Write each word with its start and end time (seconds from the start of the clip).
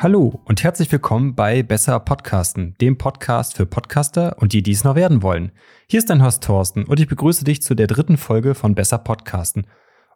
Hallo 0.00 0.40
und 0.44 0.62
herzlich 0.62 0.92
willkommen 0.92 1.34
bei 1.34 1.64
Besser 1.64 1.98
Podcasten, 1.98 2.76
dem 2.80 2.98
Podcast 2.98 3.56
für 3.56 3.66
Podcaster 3.66 4.36
und 4.38 4.52
die, 4.52 4.62
die 4.62 4.70
es 4.70 4.84
noch 4.84 4.94
werden 4.94 5.24
wollen. 5.24 5.50
Hier 5.88 5.98
ist 5.98 6.08
dein 6.08 6.24
Host 6.24 6.44
Thorsten 6.44 6.84
und 6.84 7.00
ich 7.00 7.08
begrüße 7.08 7.44
dich 7.44 7.62
zu 7.62 7.74
der 7.74 7.88
dritten 7.88 8.16
Folge 8.16 8.54
von 8.54 8.76
Besser 8.76 8.98
Podcasten. 8.98 9.66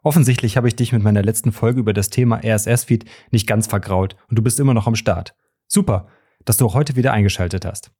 Offensichtlich 0.01 0.55
habe 0.55 0.69
ich 0.69 0.77
dich 0.77 0.93
mit 0.93 1.03
meiner 1.03 1.21
letzten 1.21 1.51
Folge 1.51 1.81
über 1.81 1.91
das 1.91 2.09
Thema 2.09 2.39
RSS-Feed 2.41 3.03
nicht 3.31 3.45
ganz 3.45 3.67
vergraut 3.67 4.15
und 4.29 4.39
du 4.39 4.41
bist 4.41 4.57
immer 4.61 4.73
noch 4.73 4.87
am 4.87 4.95
Start. 4.95 5.35
Super, 5.67 6.07
dass 6.45 6.55
du 6.55 6.65
auch 6.65 6.75
heute 6.75 6.95
wieder 6.95 7.11
eingeschaltet 7.11 7.65
hast. 7.65 7.91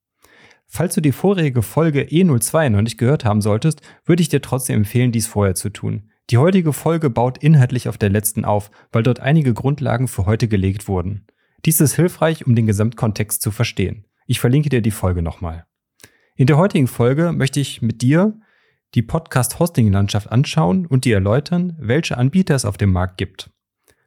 Falls 0.65 0.95
du 0.95 1.01
die 1.01 1.11
vorherige 1.11 1.63
Folge 1.63 2.03
E02 2.03 2.69
noch 2.69 2.81
nicht 2.81 2.97
gehört 2.97 3.25
haben 3.25 3.41
solltest, 3.41 3.81
würde 4.05 4.21
ich 4.21 4.29
dir 4.29 4.41
trotzdem 4.41 4.77
empfehlen, 4.77 5.11
dies 5.11 5.27
vorher 5.27 5.55
zu 5.55 5.69
tun. 5.69 6.11
Die 6.29 6.37
heutige 6.37 6.71
Folge 6.71 7.09
baut 7.09 7.39
inhaltlich 7.39 7.89
auf 7.89 7.97
der 7.97 8.09
letzten 8.09 8.45
auf, 8.45 8.71
weil 8.93 9.03
dort 9.03 9.19
einige 9.19 9.53
Grundlagen 9.53 10.07
für 10.07 10.25
heute 10.25 10.47
gelegt 10.47 10.87
wurden. 10.87 11.27
Dies 11.65 11.79
ist 11.79 11.95
hilfreich, 11.95 12.45
um 12.45 12.55
den 12.55 12.67
Gesamtkontext 12.67 13.41
zu 13.41 13.49
verstehen. 13.49 14.05
Ich 14.27 14.41
verlinke 14.41 14.67
dir 14.67 14.81
die 14.81 14.91
Folge 14.91 15.21
nochmal. 15.21 15.65
In 16.35 16.45
der 16.45 16.57
heutigen 16.57 16.87
Folge 16.87 17.31
möchte 17.31 17.61
ich 17.61 17.81
mit 17.81 18.01
dir 18.01 18.37
die 18.95 19.01
Podcast-Hosting-Landschaft 19.01 20.29
anschauen 20.29 20.85
und 20.85 21.05
dir 21.05 21.15
erläutern, 21.15 21.77
welche 21.79 22.17
Anbieter 22.17 22.55
es 22.55 22.65
auf 22.65 22.75
dem 22.75 22.91
Markt 22.91 23.17
gibt. 23.17 23.49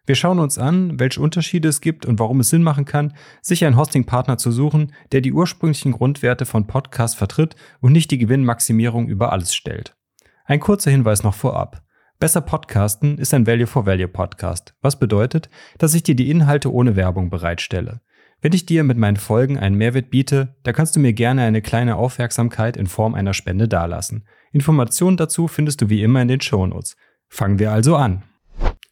Wir 0.04 0.16
schauen 0.16 0.38
uns 0.38 0.58
an, 0.58 1.00
welche 1.00 1.20
Unterschiede 1.20 1.68
es 1.68 1.80
gibt 1.80 2.04
und 2.04 2.18
warum 2.18 2.40
es 2.40 2.50
Sinn 2.50 2.62
machen 2.62 2.84
kann, 2.84 3.14
sich 3.40 3.64
einen 3.64 3.78
Hosting-Partner 3.78 4.36
zu 4.36 4.52
suchen, 4.52 4.92
der 5.12 5.22
die 5.22 5.32
ursprünglichen 5.32 5.92
Grundwerte 5.92 6.44
von 6.44 6.66
Podcasts 6.66 7.16
vertritt 7.16 7.56
und 7.80 7.92
nicht 7.92 8.10
die 8.10 8.18
Gewinnmaximierung 8.18 9.08
über 9.08 9.32
alles 9.32 9.54
stellt. 9.54 9.96
Ein 10.44 10.60
kurzer 10.60 10.90
Hinweis 10.90 11.22
noch 11.22 11.34
vorab. 11.34 11.85
Besser 12.18 12.40
Podcasten 12.40 13.18
ist 13.18 13.34
ein 13.34 13.46
Value 13.46 13.66
for 13.66 13.84
Value 13.84 14.08
Podcast, 14.08 14.74
was 14.80 14.98
bedeutet, 14.98 15.50
dass 15.76 15.92
ich 15.92 16.02
dir 16.02 16.16
die 16.16 16.30
Inhalte 16.30 16.72
ohne 16.72 16.96
Werbung 16.96 17.28
bereitstelle. 17.28 18.00
Wenn 18.40 18.54
ich 18.54 18.64
dir 18.64 18.84
mit 18.84 18.96
meinen 18.96 19.18
Folgen 19.18 19.58
einen 19.58 19.76
Mehrwert 19.76 20.08
biete, 20.08 20.56
da 20.62 20.72
kannst 20.72 20.96
du 20.96 21.00
mir 21.00 21.12
gerne 21.12 21.42
eine 21.42 21.60
kleine 21.60 21.96
Aufmerksamkeit 21.96 22.78
in 22.78 22.86
Form 22.86 23.14
einer 23.14 23.34
Spende 23.34 23.68
dalassen. 23.68 24.26
Informationen 24.50 25.18
dazu 25.18 25.46
findest 25.46 25.82
du 25.82 25.90
wie 25.90 26.02
immer 26.02 26.22
in 26.22 26.28
den 26.28 26.40
Shownotes. 26.40 26.96
Fangen 27.28 27.58
wir 27.58 27.70
also 27.70 27.96
an. 27.96 28.22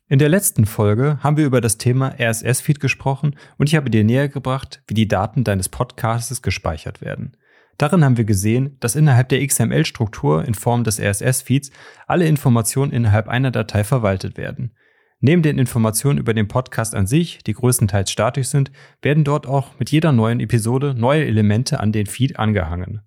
In 0.06 0.18
der 0.18 0.28
letzten 0.28 0.66
Folge 0.66 1.18
haben 1.22 1.38
wir 1.38 1.46
über 1.46 1.62
das 1.62 1.78
Thema 1.78 2.14
RSS-Feed 2.20 2.78
gesprochen 2.78 3.36
und 3.56 3.70
ich 3.70 3.74
habe 3.74 3.88
dir 3.88 4.04
näher 4.04 4.28
gebracht, 4.28 4.82
wie 4.86 4.94
die 4.94 5.08
Daten 5.08 5.44
deines 5.44 5.70
Podcasts 5.70 6.42
gespeichert 6.42 7.00
werden. 7.00 7.38
Darin 7.78 8.04
haben 8.04 8.16
wir 8.16 8.24
gesehen, 8.24 8.76
dass 8.80 8.96
innerhalb 8.96 9.28
der 9.28 9.44
XML-Struktur 9.44 10.44
in 10.44 10.54
Form 10.54 10.84
des 10.84 11.00
RSS-Feeds 11.00 11.70
alle 12.06 12.26
Informationen 12.26 12.92
innerhalb 12.92 13.28
einer 13.28 13.50
Datei 13.50 13.84
verwaltet 13.84 14.36
werden. 14.36 14.74
Neben 15.20 15.42
den 15.42 15.58
Informationen 15.58 16.18
über 16.18 16.34
den 16.34 16.48
Podcast 16.48 16.94
an 16.94 17.06
sich, 17.06 17.38
die 17.44 17.54
größtenteils 17.54 18.10
statisch 18.10 18.48
sind, 18.48 18.70
werden 19.00 19.24
dort 19.24 19.46
auch 19.46 19.78
mit 19.78 19.90
jeder 19.90 20.12
neuen 20.12 20.40
Episode 20.40 20.94
neue 20.94 21.24
Elemente 21.24 21.80
an 21.80 21.92
den 21.92 22.06
Feed 22.06 22.38
angehangen. 22.38 23.00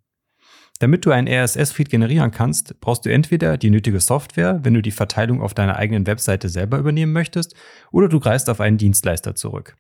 Damit 0.80 1.06
du 1.06 1.12
einen 1.12 1.28
RSS-Feed 1.28 1.90
generieren 1.90 2.32
kannst, 2.32 2.80
brauchst 2.82 3.06
du 3.06 3.12
entweder 3.12 3.58
die 3.58 3.70
nötige 3.70 4.00
Software, 4.00 4.60
wenn 4.64 4.74
du 4.74 4.82
die 4.82 4.92
Verteilung 4.92 5.42
auf 5.42 5.54
deiner 5.54 5.76
eigenen 5.76 6.06
Webseite 6.06 6.50
selber 6.50 6.78
übernehmen 6.78 7.14
möchtest, 7.14 7.56
oder 7.92 8.10
du 8.10 8.20
greifst 8.20 8.50
auf 8.50 8.62
einen 8.62 8.78
Dienstleister 8.78 9.36
zurück. 9.36 9.76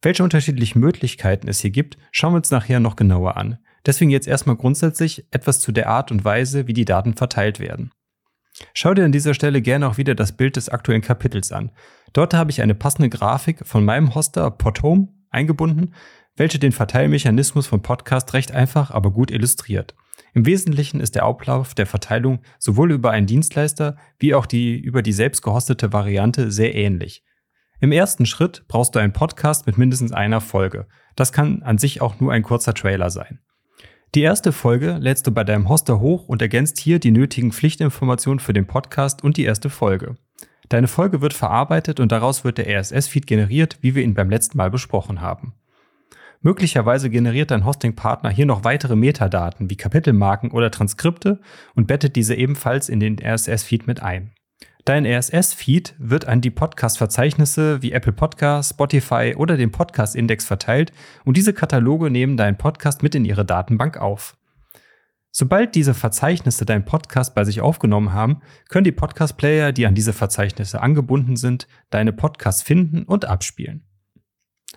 Welche 0.00 0.22
unterschiedlichen 0.22 0.78
Möglichkeiten 0.78 1.48
es 1.48 1.60
hier 1.60 1.70
gibt, 1.70 1.98
schauen 2.12 2.32
wir 2.32 2.36
uns 2.36 2.52
nachher 2.52 2.78
noch 2.78 2.94
genauer 2.94 3.36
an. 3.36 3.58
Deswegen 3.88 4.10
jetzt 4.10 4.28
erstmal 4.28 4.56
grundsätzlich 4.56 5.24
etwas 5.30 5.60
zu 5.60 5.72
der 5.72 5.88
Art 5.88 6.12
und 6.12 6.22
Weise, 6.22 6.66
wie 6.66 6.74
die 6.74 6.84
Daten 6.84 7.14
verteilt 7.14 7.58
werden. 7.58 7.90
Schau 8.74 8.92
dir 8.92 9.06
an 9.06 9.12
dieser 9.12 9.32
Stelle 9.32 9.62
gerne 9.62 9.88
auch 9.88 9.96
wieder 9.96 10.14
das 10.14 10.32
Bild 10.32 10.56
des 10.56 10.68
aktuellen 10.68 11.00
Kapitels 11.00 11.52
an. 11.52 11.70
Dort 12.12 12.34
habe 12.34 12.50
ich 12.50 12.60
eine 12.60 12.74
passende 12.74 13.08
Grafik 13.08 13.66
von 13.66 13.86
meinem 13.86 14.14
Hoster 14.14 14.50
Podhome 14.50 15.08
eingebunden, 15.30 15.94
welche 16.36 16.58
den 16.58 16.72
Verteilmechanismus 16.72 17.66
von 17.66 17.80
Podcast 17.80 18.34
recht 18.34 18.52
einfach, 18.52 18.90
aber 18.90 19.10
gut 19.10 19.30
illustriert. 19.30 19.94
Im 20.34 20.44
Wesentlichen 20.44 21.00
ist 21.00 21.14
der 21.14 21.22
Ablauf 21.22 21.72
der 21.72 21.86
Verteilung 21.86 22.40
sowohl 22.58 22.92
über 22.92 23.12
einen 23.12 23.26
Dienstleister 23.26 23.96
wie 24.18 24.34
auch 24.34 24.44
die 24.44 24.78
über 24.78 25.00
die 25.00 25.14
selbst 25.14 25.40
gehostete 25.40 25.94
Variante 25.94 26.50
sehr 26.50 26.74
ähnlich. 26.74 27.24
Im 27.80 27.92
ersten 27.92 28.26
Schritt 28.26 28.66
brauchst 28.68 28.94
du 28.94 28.98
einen 28.98 29.14
Podcast 29.14 29.66
mit 29.66 29.78
mindestens 29.78 30.12
einer 30.12 30.42
Folge. 30.42 30.88
Das 31.16 31.32
kann 31.32 31.62
an 31.62 31.78
sich 31.78 32.02
auch 32.02 32.20
nur 32.20 32.34
ein 32.34 32.42
kurzer 32.42 32.74
Trailer 32.74 33.08
sein. 33.08 33.40
Die 34.14 34.22
erste 34.22 34.52
Folge 34.52 34.96
lädst 34.98 35.26
du 35.26 35.32
bei 35.32 35.44
deinem 35.44 35.68
Hoster 35.68 36.00
hoch 36.00 36.28
und 36.28 36.40
ergänzt 36.40 36.78
hier 36.78 36.98
die 36.98 37.10
nötigen 37.10 37.52
Pflichtinformationen 37.52 38.40
für 38.40 38.54
den 38.54 38.66
Podcast 38.66 39.22
und 39.22 39.36
die 39.36 39.44
erste 39.44 39.68
Folge. 39.68 40.16
Deine 40.70 40.88
Folge 40.88 41.20
wird 41.20 41.34
verarbeitet 41.34 42.00
und 42.00 42.10
daraus 42.10 42.42
wird 42.42 42.58
der 42.58 42.68
RSS-Feed 42.68 43.26
generiert, 43.26 43.78
wie 43.82 43.94
wir 43.94 44.02
ihn 44.02 44.14
beim 44.14 44.30
letzten 44.30 44.56
Mal 44.56 44.70
besprochen 44.70 45.20
haben. 45.20 45.54
Möglicherweise 46.40 47.10
generiert 47.10 47.50
dein 47.50 47.66
Hosting-Partner 47.66 48.30
hier 48.30 48.46
noch 48.46 48.64
weitere 48.64 48.96
Metadaten 48.96 49.68
wie 49.68 49.76
Kapitelmarken 49.76 50.52
oder 50.52 50.70
Transkripte 50.70 51.40
und 51.74 51.86
bettet 51.86 52.16
diese 52.16 52.34
ebenfalls 52.34 52.88
in 52.88 53.00
den 53.00 53.18
RSS-Feed 53.18 53.86
mit 53.86 54.02
ein. 54.02 54.32
Dein 54.88 55.04
RSS-Feed 55.04 55.96
wird 55.98 56.26
an 56.28 56.40
die 56.40 56.48
Podcast-Verzeichnisse 56.48 57.82
wie 57.82 57.92
Apple 57.92 58.14
Podcasts, 58.14 58.70
Spotify 58.70 59.34
oder 59.36 59.58
den 59.58 59.70
Podcast-Index 59.70 60.46
verteilt 60.46 60.92
und 61.26 61.36
diese 61.36 61.52
Kataloge 61.52 62.08
nehmen 62.08 62.38
deinen 62.38 62.56
Podcast 62.56 63.02
mit 63.02 63.14
in 63.14 63.26
ihre 63.26 63.44
Datenbank 63.44 63.98
auf. 63.98 64.38
Sobald 65.30 65.74
diese 65.74 65.92
Verzeichnisse 65.92 66.64
deinen 66.64 66.86
Podcast 66.86 67.34
bei 67.34 67.44
sich 67.44 67.60
aufgenommen 67.60 68.14
haben, 68.14 68.40
können 68.70 68.84
die 68.84 68.92
Podcast-Player, 68.92 69.72
die 69.72 69.84
an 69.84 69.94
diese 69.94 70.14
Verzeichnisse 70.14 70.80
angebunden 70.80 71.36
sind, 71.36 71.68
deine 71.90 72.14
Podcasts 72.14 72.62
finden 72.62 73.02
und 73.02 73.26
abspielen. 73.26 73.84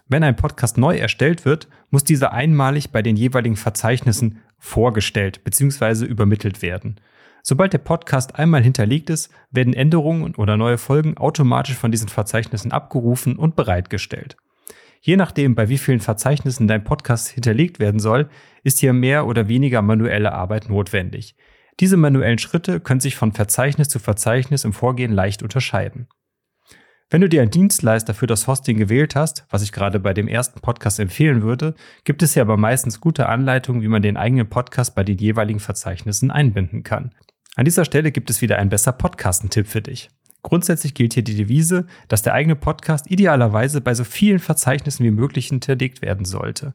Wenn 0.10 0.26
ein 0.26 0.36
Podcast 0.36 0.78
neu 0.78 0.98
erstellt 0.98 1.46
wird, 1.46 1.70
muss 1.90 2.04
dieser 2.04 2.34
einmalig 2.34 2.92
bei 2.92 3.02
den 3.02 3.16
jeweiligen 3.16 3.56
Verzeichnissen 3.56 4.40
vorgestellt 4.60 5.46
bzw. 5.46 6.04
übermittelt 6.04 6.62
werden. 6.62 7.00
Sobald 7.44 7.74
der 7.74 7.80
Podcast 7.80 8.36
einmal 8.36 8.64
hinterlegt 8.64 9.10
ist, 9.10 9.32
werden 9.50 9.74
Änderungen 9.74 10.36
oder 10.36 10.58
neue 10.58 10.78
Folgen 10.78 11.18
automatisch 11.18 11.76
von 11.76 11.92
diesen 11.92 12.10
Verzeichnissen 12.10 12.72
abgerufen 12.72 13.36
und 13.36 13.56
bereitgestellt. 13.56 14.38
Je 15.02 15.16
nachdem, 15.16 15.56
bei 15.56 15.68
wie 15.68 15.80
vielen 15.80 16.00
Verzeichnissen 16.00 16.68
dein 16.68 16.84
Podcast 16.84 17.30
hinterlegt 17.30 17.80
werden 17.80 18.00
soll, 18.00 18.30
ist 18.64 18.80
hier 18.80 18.94
mehr 18.94 19.26
oder 19.26 19.48
weniger 19.48 19.82
manuelle 19.82 20.32
Arbeit 20.32 20.70
notwendig. 20.70 21.36
Diese 21.80 21.98
manuellen 21.98 22.38
Schritte 22.38 22.80
können 22.80 23.00
sich 23.00 23.16
von 23.16 23.32
Verzeichnis 23.32 23.90
zu 23.90 23.98
Verzeichnis 23.98 24.64
im 24.64 24.74
Vorgehen 24.74 25.12
leicht 25.12 25.42
unterscheiden. 25.42 26.08
Wenn 27.10 27.22
du 27.22 27.28
dir 27.28 27.42
einen 27.42 27.52
Dienstleister 27.52 28.14
für 28.14 28.28
das 28.28 28.48
Hosting 28.48 28.78
gewählt 28.78 29.16
hast, 29.16 29.46
was 29.50 29.64
ich 29.64 29.74
gerade 29.74 30.00
bei 30.00 30.14
dem 30.14 30.30
ersten 30.30 30.62
Podcast 30.62 31.00
empfehlen 31.00 31.42
würde, 31.42 31.74
gibt 32.06 32.22
es 32.24 32.36
ja 32.36 32.44
aber 32.44 32.56
meistens 32.56 33.02
gute 33.02 33.28
Anleitungen, 33.28 33.82
wie 33.82 33.90
man 33.90 34.02
den 34.02 34.16
eigenen 34.16 34.48
Podcast 34.48 34.96
bei 34.96 35.04
den 35.04 35.18
jeweiligen 35.18 35.60
Verzeichnissen 35.60 36.32
einbinden 36.32 36.84
kann. 36.84 37.14
An 37.56 37.66
dieser 37.66 37.84
Stelle 37.84 38.12
gibt 38.12 38.30
es 38.30 38.42
wieder 38.42 38.58
einen 38.58 38.70
besser 38.70 38.94
Podcasten-Tipp 38.94 39.68
für 39.68 39.82
dich. 39.82 40.10
Grundsätzlich 40.42 40.94
gilt 40.94 41.14
hier 41.14 41.24
die 41.24 41.36
Devise, 41.36 41.86
dass 42.08 42.22
der 42.22 42.34
eigene 42.34 42.56
Podcast 42.56 43.12
idealerweise 43.12 43.82
bei 43.82 43.94
so 43.94 44.04
vielen 44.04 44.40
Verzeichnissen 44.40 45.06
wie 45.06 45.12
möglich 45.12 45.48
hinterlegt 45.48 46.02
werden 46.02 46.26
sollte. 46.26 46.74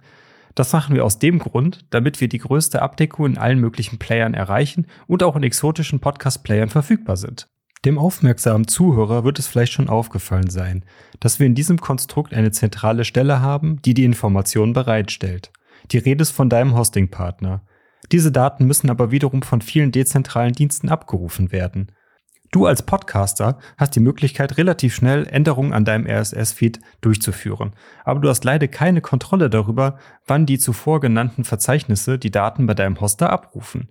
Das 0.55 0.73
machen 0.73 0.95
wir 0.95 1.05
aus 1.05 1.19
dem 1.19 1.39
Grund, 1.39 1.85
damit 1.91 2.21
wir 2.21 2.29
die 2.29 2.39
größte 2.39 2.81
Abdeckung 2.83 3.27
in 3.27 3.39
allen 3.39 3.59
möglichen 3.59 3.99
Playern 3.99 4.35
erreichen 4.35 4.87
und 5.07 5.23
auch 5.23 5.35
in 5.35 5.43
exotischen 5.43 6.01
Podcast-Playern 6.01 6.69
verfügbar 6.69 7.17
sind. 7.17 7.49
Dem 7.85 7.99
aufmerksamen 7.99 8.69
Zuhörer 8.69 9.25
wird 9.25 9.39
es 9.39 9.47
vielleicht 9.47 9.73
schon 9.73 9.89
aufgefallen 9.89 10.51
sein, 10.51 10.85
dass 11.21 11.39
wir 11.39 11.47
in 11.47 11.55
diesem 11.55 11.79
Konstrukt 11.79 12.35
eine 12.35 12.51
zentrale 12.51 13.05
Stelle 13.05 13.41
haben, 13.41 13.81
die 13.83 13.95
die 13.95 14.05
Informationen 14.05 14.73
bereitstellt. 14.73 15.53
Die 15.93 15.99
Rede 15.99 16.23
ist 16.23 16.33
von 16.33 16.49
deinem 16.49 16.75
Hosting-Partner. 16.75 17.63
Diese 18.13 18.33
Daten 18.33 18.67
müssen 18.67 18.91
aber 18.91 19.11
wiederum 19.11 19.43
von 19.43 19.61
vielen 19.61 19.93
dezentralen 19.93 20.53
Diensten 20.53 20.89
abgerufen 20.89 21.53
werden. 21.53 21.93
Du 22.53 22.67
als 22.67 22.83
Podcaster 22.83 23.59
hast 23.77 23.97
die 23.97 24.01
Möglichkeit, 24.01 24.57
relativ 24.57 24.95
schnell 24.95 25.27
Änderungen 25.27 25.73
an 25.73 25.85
deinem 25.85 26.07
RSS-Feed 26.07 26.81
durchzuführen, 27.01 27.73
aber 28.05 28.21
du 28.21 28.29
hast 28.29 28.45
leider 28.45 28.69
keine 28.69 29.01
Kontrolle 29.01 29.51
darüber, 29.51 29.99
wann 30.27 30.47
die 30.47 30.59
zuvor 30.59 31.01
genannten 31.01 31.45
Verzeichnisse 31.45 32.19
die 32.19 32.31
Daten 32.31 32.67
bei 32.67 32.75
deinem 32.75 33.01
Hoster 33.01 33.31
abrufen. 33.31 33.89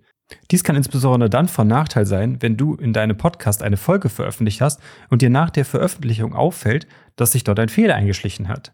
Dies 0.50 0.64
kann 0.64 0.74
insbesondere 0.74 1.30
dann 1.30 1.48
von 1.48 1.68
Nachteil 1.68 2.06
sein, 2.06 2.42
wenn 2.42 2.56
du 2.56 2.74
in 2.74 2.92
deinem 2.92 3.16
Podcast 3.16 3.62
eine 3.62 3.76
Folge 3.76 4.08
veröffentlicht 4.08 4.60
hast 4.60 4.80
und 5.08 5.22
dir 5.22 5.30
nach 5.30 5.50
der 5.50 5.64
Veröffentlichung 5.64 6.34
auffällt, 6.34 6.88
dass 7.14 7.32
sich 7.32 7.44
dort 7.44 7.60
ein 7.60 7.68
Fehler 7.68 7.94
eingeschlichen 7.94 8.48
hat. 8.48 8.72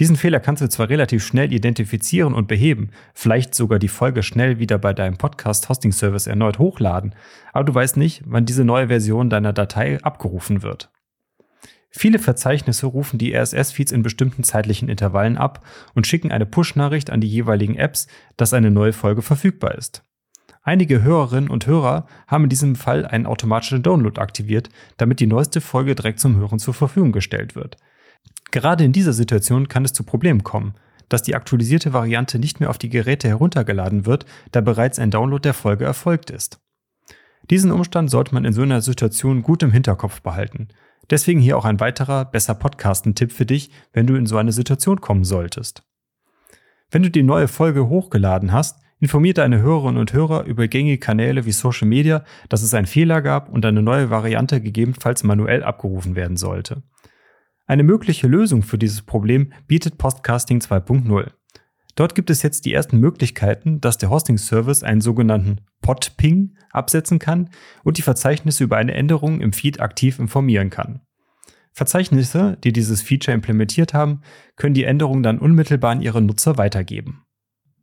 Diesen 0.00 0.16
Fehler 0.16 0.40
kannst 0.40 0.62
du 0.62 0.68
zwar 0.70 0.88
relativ 0.88 1.22
schnell 1.22 1.52
identifizieren 1.52 2.32
und 2.32 2.48
beheben, 2.48 2.88
vielleicht 3.12 3.54
sogar 3.54 3.78
die 3.78 3.88
Folge 3.88 4.22
schnell 4.22 4.58
wieder 4.58 4.78
bei 4.78 4.94
deinem 4.94 5.18
Podcast-Hosting-Service 5.18 6.26
erneut 6.26 6.58
hochladen, 6.58 7.14
aber 7.52 7.64
du 7.64 7.74
weißt 7.74 7.98
nicht, 7.98 8.22
wann 8.24 8.46
diese 8.46 8.64
neue 8.64 8.88
Version 8.88 9.28
deiner 9.28 9.52
Datei 9.52 10.02
abgerufen 10.02 10.62
wird. 10.62 10.90
Viele 11.90 12.18
Verzeichnisse 12.18 12.86
rufen 12.86 13.18
die 13.18 13.34
RSS-Feeds 13.34 13.92
in 13.92 14.02
bestimmten 14.02 14.42
zeitlichen 14.42 14.88
Intervallen 14.88 15.36
ab 15.36 15.66
und 15.94 16.06
schicken 16.06 16.32
eine 16.32 16.46
Push-Nachricht 16.46 17.10
an 17.10 17.20
die 17.20 17.28
jeweiligen 17.28 17.76
Apps, 17.76 18.06
dass 18.38 18.54
eine 18.54 18.70
neue 18.70 18.94
Folge 18.94 19.20
verfügbar 19.20 19.74
ist. 19.74 20.02
Einige 20.62 21.02
Hörerinnen 21.02 21.50
und 21.50 21.66
Hörer 21.66 22.06
haben 22.26 22.44
in 22.44 22.50
diesem 22.50 22.74
Fall 22.74 23.04
einen 23.04 23.26
automatischen 23.26 23.82
Download 23.82 24.18
aktiviert, 24.18 24.70
damit 24.96 25.20
die 25.20 25.26
neueste 25.26 25.60
Folge 25.60 25.94
direkt 25.94 26.20
zum 26.20 26.36
Hören 26.36 26.58
zur 26.58 26.72
Verfügung 26.72 27.12
gestellt 27.12 27.54
wird. 27.54 27.76
Gerade 28.50 28.84
in 28.84 28.92
dieser 28.92 29.12
Situation 29.12 29.68
kann 29.68 29.84
es 29.84 29.92
zu 29.92 30.02
Problemen 30.02 30.42
kommen, 30.42 30.74
dass 31.08 31.22
die 31.22 31.34
aktualisierte 31.34 31.92
Variante 31.92 32.38
nicht 32.38 32.60
mehr 32.60 32.70
auf 32.70 32.78
die 32.78 32.88
Geräte 32.88 33.28
heruntergeladen 33.28 34.06
wird, 34.06 34.26
da 34.52 34.60
bereits 34.60 34.98
ein 34.98 35.10
Download 35.10 35.42
der 35.42 35.54
Folge 35.54 35.84
erfolgt 35.84 36.30
ist. 36.30 36.60
Diesen 37.50 37.72
Umstand 37.72 38.10
sollte 38.10 38.34
man 38.34 38.44
in 38.44 38.52
so 38.52 38.62
einer 38.62 38.80
Situation 38.80 39.42
gut 39.42 39.62
im 39.62 39.72
Hinterkopf 39.72 40.22
behalten. 40.22 40.68
Deswegen 41.10 41.40
hier 41.40 41.58
auch 41.58 41.64
ein 41.64 41.80
weiterer 41.80 42.24
besser 42.24 42.54
Podcasten-Tipp 42.54 43.32
für 43.32 43.46
dich, 43.46 43.70
wenn 43.92 44.06
du 44.06 44.14
in 44.14 44.26
so 44.26 44.36
eine 44.36 44.52
Situation 44.52 45.00
kommen 45.00 45.24
solltest. 45.24 45.82
Wenn 46.90 47.02
du 47.02 47.10
die 47.10 47.24
neue 47.24 47.48
Folge 47.48 47.88
hochgeladen 47.88 48.52
hast, 48.52 48.78
informiert 49.00 49.38
deine 49.38 49.60
Hörerinnen 49.60 49.98
und 49.98 50.12
Hörer 50.12 50.44
über 50.44 50.68
gängige 50.68 50.98
Kanäle 50.98 51.46
wie 51.46 51.52
Social 51.52 51.88
Media, 51.88 52.24
dass 52.48 52.62
es 52.62 52.74
einen 52.74 52.86
Fehler 52.86 53.22
gab 53.22 53.48
und 53.48 53.64
eine 53.64 53.82
neue 53.82 54.10
Variante 54.10 54.60
gegebenenfalls 54.60 55.24
manuell 55.24 55.64
abgerufen 55.64 56.14
werden 56.14 56.36
sollte. 56.36 56.82
Eine 57.70 57.84
mögliche 57.84 58.26
Lösung 58.26 58.64
für 58.64 58.78
dieses 58.78 59.02
Problem 59.02 59.52
bietet 59.68 59.96
Podcasting 59.96 60.58
2.0. 60.58 61.30
Dort 61.94 62.16
gibt 62.16 62.28
es 62.28 62.42
jetzt 62.42 62.64
die 62.64 62.74
ersten 62.74 62.98
Möglichkeiten, 62.98 63.80
dass 63.80 63.96
der 63.96 64.10
Hosting-Service 64.10 64.82
einen 64.82 65.00
sogenannten 65.00 65.60
Podping 65.80 66.56
absetzen 66.72 67.20
kann 67.20 67.48
und 67.84 67.96
die 67.96 68.02
Verzeichnisse 68.02 68.64
über 68.64 68.76
eine 68.76 68.94
Änderung 68.94 69.40
im 69.40 69.52
Feed 69.52 69.78
aktiv 69.78 70.18
informieren 70.18 70.68
kann. 70.68 71.02
Verzeichnisse, 71.72 72.58
die 72.64 72.72
dieses 72.72 73.02
Feature 73.02 73.36
implementiert 73.36 73.94
haben, 73.94 74.22
können 74.56 74.74
die 74.74 74.82
Änderung 74.82 75.22
dann 75.22 75.38
unmittelbar 75.38 75.92
an 75.92 76.02
ihre 76.02 76.20
Nutzer 76.20 76.58
weitergeben. 76.58 77.22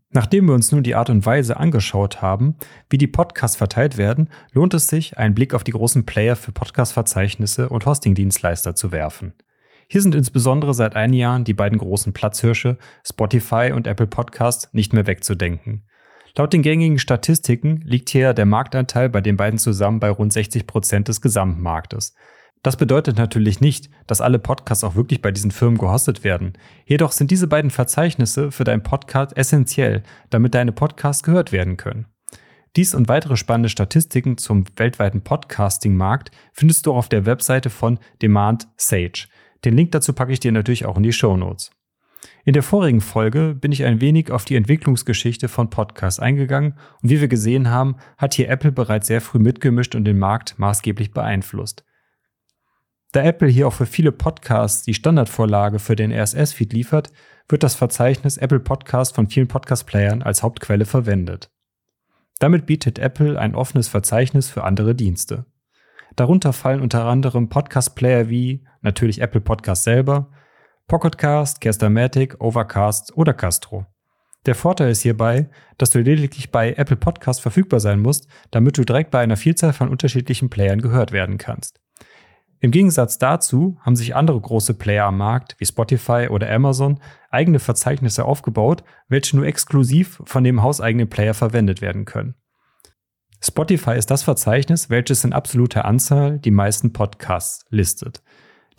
Nachdem 0.09 0.47
wir 0.47 0.53
uns 0.53 0.69
nun 0.73 0.83
die 0.83 0.95
Art 0.95 1.09
und 1.09 1.25
Weise 1.25 1.55
angeschaut 1.55 2.21
haben, 2.21 2.57
wie 2.89 2.97
die 2.97 3.07
Podcasts 3.07 3.55
verteilt 3.55 3.95
werden, 3.95 4.31
lohnt 4.51 4.73
es 4.73 4.89
sich, 4.89 5.17
einen 5.17 5.33
Blick 5.33 5.53
auf 5.53 5.63
die 5.63 5.71
großen 5.71 6.05
Player 6.05 6.35
für 6.35 6.51
Podcast-Verzeichnisse 6.51 7.69
und 7.69 7.85
Hosting-Dienstleister 7.85 8.75
zu 8.75 8.91
werfen. 8.91 9.31
Hier 9.89 10.01
sind 10.01 10.15
insbesondere 10.15 10.73
seit 10.73 10.95
einigen 10.97 11.21
Jahren 11.21 11.43
die 11.45 11.53
beiden 11.53 11.77
großen 11.77 12.11
Platzhirsche 12.11 12.77
Spotify 13.05 13.71
und 13.73 13.87
Apple 13.87 14.07
Podcasts 14.07 14.69
nicht 14.73 14.91
mehr 14.91 15.07
wegzudenken. 15.07 15.83
Laut 16.35 16.51
den 16.51 16.61
gängigen 16.61 16.99
Statistiken 16.99 17.81
liegt 17.85 18.09
hier 18.09 18.33
der 18.33 18.45
Marktanteil 18.45 19.09
bei 19.09 19.21
den 19.21 19.37
beiden 19.37 19.57
zusammen 19.57 19.99
bei 19.99 20.09
rund 20.09 20.33
60 20.33 20.67
Prozent 20.67 21.07
des 21.07 21.21
Gesamtmarktes. 21.21 22.13
Das 22.63 22.75
bedeutet 22.75 23.17
natürlich 23.17 23.61
nicht, 23.61 23.89
dass 24.07 24.19
alle 24.19 24.39
Podcasts 24.39 24.83
auch 24.83 24.95
wirklich 24.95 25.21
bei 25.21 25.31
diesen 25.31 25.51
Firmen 25.51 25.77
gehostet 25.77 26.25
werden. 26.25 26.53
Jedoch 26.85 27.13
sind 27.13 27.31
diese 27.31 27.47
beiden 27.47 27.71
Verzeichnisse 27.71 28.51
für 28.51 28.65
deinen 28.65 28.83
Podcast 28.83 29.37
essentiell, 29.37 30.03
damit 30.29 30.53
deine 30.53 30.73
Podcasts 30.73 31.23
gehört 31.23 31.51
werden 31.53 31.77
können. 31.77 32.07
Dies 32.75 32.93
und 32.93 33.07
weitere 33.07 33.37
spannende 33.37 33.69
Statistiken 33.69 34.37
zum 34.37 34.65
weltweiten 34.75 35.21
Podcasting-Markt 35.21 36.31
findest 36.51 36.85
du 36.85 36.93
auf 36.93 37.09
der 37.09 37.25
Webseite 37.25 37.69
von 37.69 37.99
Demand 38.21 38.67
Sage. 38.75 39.27
Den 39.65 39.75
Link 39.75 39.91
dazu 39.91 40.13
packe 40.13 40.31
ich 40.31 40.39
dir 40.39 40.51
natürlich 40.51 40.85
auch 40.85 40.97
in 40.97 41.03
die 41.03 41.13
Show 41.13 41.37
Notes. 41.37 41.71
In 42.45 42.53
der 42.53 42.63
vorigen 42.63 43.01
Folge 43.01 43.55
bin 43.55 43.71
ich 43.71 43.83
ein 43.83 44.01
wenig 44.01 44.31
auf 44.31 44.45
die 44.45 44.55
Entwicklungsgeschichte 44.55 45.47
von 45.49 45.69
Podcasts 45.69 46.19
eingegangen 46.19 46.73
und 47.01 47.09
wie 47.09 47.21
wir 47.21 47.27
gesehen 47.27 47.69
haben, 47.69 47.97
hat 48.17 48.33
hier 48.33 48.49
Apple 48.49 48.71
bereits 48.71 49.07
sehr 49.07 49.21
früh 49.21 49.39
mitgemischt 49.39 49.95
und 49.95 50.05
den 50.05 50.17
Markt 50.17 50.57
maßgeblich 50.57 51.11
beeinflusst. 51.11 51.83
Da 53.11 53.23
Apple 53.23 53.47
hier 53.47 53.67
auch 53.67 53.73
für 53.73 53.85
viele 53.85 54.11
Podcasts 54.11 54.83
die 54.83 54.93
Standardvorlage 54.93 55.79
für 55.79 55.95
den 55.95 56.11
RSS-Feed 56.11 56.73
liefert, 56.73 57.11
wird 57.49 57.63
das 57.63 57.75
Verzeichnis 57.75 58.37
Apple 58.37 58.59
Podcast 58.59 59.15
von 59.15 59.27
vielen 59.27 59.47
Podcast-Playern 59.47 60.21
als 60.21 60.43
Hauptquelle 60.43 60.85
verwendet. 60.85 61.49
Damit 62.39 62.65
bietet 62.65 62.99
Apple 62.99 63.39
ein 63.39 63.55
offenes 63.55 63.87
Verzeichnis 63.87 64.49
für 64.49 64.63
andere 64.63 64.93
Dienste. 64.93 65.45
Darunter 66.17 66.51
fallen 66.51 66.81
unter 66.81 67.05
anderem 67.05 67.47
Podcast-Player 67.47 68.27
wie 68.27 68.65
natürlich 68.81 69.21
Apple 69.21 69.39
Podcast 69.39 69.83
selber, 69.83 70.31
Pocketcast, 70.87 71.61
Castamatic, 71.61 72.41
Overcast 72.41 73.15
oder 73.15 73.35
Castro. 73.35 73.85
Der 74.47 74.55
Vorteil 74.55 74.89
ist 74.89 75.01
hierbei, 75.01 75.47
dass 75.77 75.91
du 75.91 75.99
lediglich 75.99 76.49
bei 76.49 76.73
Apple 76.73 76.95
Podcast 76.95 77.39
verfügbar 77.39 77.79
sein 77.79 77.99
musst, 77.99 78.27
damit 78.49 78.79
du 78.79 78.83
direkt 78.83 79.11
bei 79.11 79.19
einer 79.19 79.37
Vielzahl 79.37 79.73
von 79.73 79.89
unterschiedlichen 79.89 80.49
Playern 80.49 80.81
gehört 80.81 81.11
werden 81.11 81.37
kannst. 81.37 81.79
Im 82.61 82.71
Gegensatz 82.71 83.19
dazu 83.19 83.77
haben 83.81 83.95
sich 83.95 84.15
andere 84.15 84.41
große 84.41 84.73
Player 84.73 85.05
am 85.05 85.19
Markt, 85.19 85.55
wie 85.59 85.65
Spotify 85.67 86.29
oder 86.31 86.49
Amazon, 86.49 86.99
eigene 87.29 87.59
Verzeichnisse 87.59 88.25
aufgebaut, 88.25 88.83
welche 89.07 89.35
nur 89.35 89.45
exklusiv 89.45 90.19
von 90.25 90.43
dem 90.43 90.63
hauseigenen 90.63 91.09
Player 91.09 91.35
verwendet 91.35 91.83
werden 91.83 92.05
können. 92.05 92.33
Spotify 93.39 93.97
ist 93.97 94.09
das 94.09 94.23
Verzeichnis, 94.23 94.89
welches 94.89 95.23
in 95.23 95.33
absoluter 95.33 95.85
Anzahl 95.85 96.39
die 96.39 96.51
meisten 96.51 96.93
Podcasts 96.93 97.65
listet. 97.69 98.23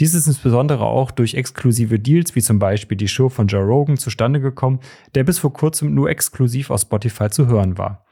Dies 0.01 0.15
ist 0.15 0.27
insbesondere 0.27 0.85
auch 0.85 1.11
durch 1.11 1.35
exklusive 1.35 1.99
Deals 1.99 2.35
wie 2.37 2.43
zum 2.43 2.59
Beispiel 2.59 2.97
die 2.97 3.09
Show 3.09 3.29
von 3.29 3.49
Joe 3.49 3.65
Rogan 3.65 3.97
zustande 3.97 4.41
gekommen, 4.41 4.81
der 5.15 5.25
bis 5.25 5.39
vor 5.39 5.53
kurzem 5.53 5.95
nur 5.95 6.09
exklusiv 6.09 6.71
auf 6.71 6.83
Spotify 6.83 7.31
zu 7.31 7.47
hören 7.47 7.79
war. 7.79 8.05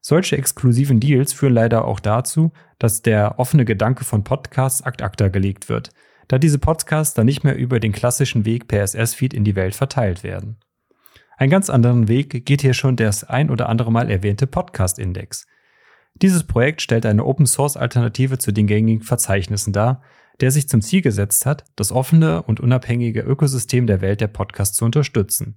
Solche 0.00 0.38
exklusiven 0.38 1.00
Deals 1.00 1.32
führen 1.32 1.54
leider 1.54 1.84
auch 1.84 2.00
dazu, 2.00 2.52
dass 2.78 3.02
der 3.02 3.38
offene 3.38 3.64
Gedanke 3.64 4.04
von 4.04 4.24
Podcasts 4.24 4.82
akt 4.82 5.02
acta 5.02 5.28
gelegt 5.28 5.68
wird, 5.68 5.90
da 6.28 6.38
diese 6.38 6.58
Podcasts 6.58 7.14
dann 7.14 7.26
nicht 7.26 7.44
mehr 7.44 7.56
über 7.56 7.80
den 7.80 7.92
klassischen 7.92 8.44
Weg 8.44 8.68
per 8.68 8.82
SS-Feed 8.82 9.34
in 9.34 9.44
die 9.44 9.56
Welt 9.56 9.74
verteilt 9.74 10.22
werden. 10.22 10.56
Ein 11.36 11.50
ganz 11.50 11.68
anderen 11.68 12.08
Weg 12.08 12.46
geht 12.46 12.62
hier 12.62 12.74
schon 12.74 12.96
das 12.96 13.24
ein 13.24 13.50
oder 13.50 13.68
andere 13.68 13.92
Mal 13.92 14.10
erwähnte 14.10 14.46
Podcast-Index. 14.46 15.46
Dieses 16.22 16.44
Projekt 16.44 16.82
stellt 16.82 17.06
eine 17.06 17.24
Open-Source-Alternative 17.24 18.38
zu 18.38 18.52
den 18.52 18.66
gängigen 18.66 19.02
Verzeichnissen 19.02 19.72
dar, 19.72 20.02
der 20.40 20.50
sich 20.50 20.68
zum 20.68 20.82
Ziel 20.82 21.02
gesetzt 21.02 21.46
hat, 21.46 21.64
das 21.76 21.92
offene 21.92 22.42
und 22.42 22.60
unabhängige 22.60 23.20
Ökosystem 23.20 23.86
der 23.86 24.00
Welt 24.00 24.20
der 24.20 24.28
Podcasts 24.28 24.76
zu 24.76 24.84
unterstützen. 24.84 25.56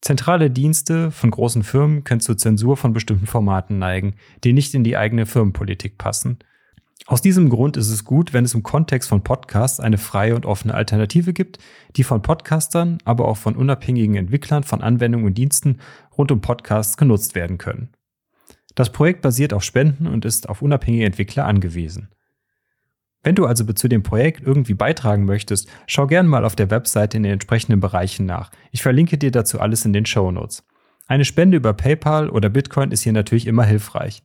Zentrale 0.00 0.50
Dienste 0.50 1.10
von 1.10 1.30
großen 1.30 1.64
Firmen 1.64 2.04
können 2.04 2.20
zur 2.20 2.36
Zensur 2.36 2.76
von 2.76 2.92
bestimmten 2.92 3.26
Formaten 3.26 3.78
neigen, 3.78 4.14
die 4.44 4.52
nicht 4.52 4.74
in 4.74 4.84
die 4.84 4.96
eigene 4.96 5.26
Firmenpolitik 5.26 5.98
passen. 5.98 6.38
Aus 7.06 7.22
diesem 7.22 7.48
Grund 7.48 7.76
ist 7.76 7.90
es 7.90 8.04
gut, 8.04 8.32
wenn 8.32 8.44
es 8.44 8.54
im 8.54 8.62
Kontext 8.62 9.08
von 9.08 9.24
Podcasts 9.24 9.80
eine 9.80 9.98
freie 9.98 10.34
und 10.36 10.46
offene 10.46 10.74
Alternative 10.74 11.32
gibt, 11.32 11.58
die 11.96 12.04
von 12.04 12.22
Podcastern, 12.22 12.98
aber 13.04 13.26
auch 13.26 13.36
von 13.36 13.56
unabhängigen 13.56 14.14
Entwicklern 14.14 14.62
von 14.62 14.82
Anwendungen 14.82 15.26
und 15.26 15.38
Diensten 15.38 15.78
rund 16.16 16.30
um 16.30 16.40
Podcasts 16.40 16.96
genutzt 16.96 17.34
werden 17.34 17.58
können. 17.58 17.90
Das 18.78 18.90
Projekt 18.90 19.22
basiert 19.22 19.52
auf 19.52 19.64
Spenden 19.64 20.06
und 20.06 20.24
ist 20.24 20.48
auf 20.48 20.62
unabhängige 20.62 21.04
Entwickler 21.04 21.46
angewiesen. 21.46 22.10
Wenn 23.24 23.34
du 23.34 23.44
also 23.44 23.64
zu 23.64 23.88
dem 23.88 24.04
Projekt 24.04 24.46
irgendwie 24.46 24.74
beitragen 24.74 25.24
möchtest, 25.24 25.68
schau 25.88 26.06
gerne 26.06 26.28
mal 26.28 26.44
auf 26.44 26.54
der 26.54 26.70
Webseite 26.70 27.16
in 27.16 27.24
den 27.24 27.32
entsprechenden 27.32 27.80
Bereichen 27.80 28.24
nach. 28.24 28.52
Ich 28.70 28.82
verlinke 28.82 29.18
dir 29.18 29.32
dazu 29.32 29.58
alles 29.58 29.84
in 29.84 29.92
den 29.92 30.06
Show 30.06 30.30
Notes. 30.30 30.64
Eine 31.08 31.24
Spende 31.24 31.56
über 31.56 31.72
PayPal 31.72 32.30
oder 32.30 32.50
Bitcoin 32.50 32.92
ist 32.92 33.02
hier 33.02 33.12
natürlich 33.12 33.48
immer 33.48 33.64
hilfreich. 33.64 34.22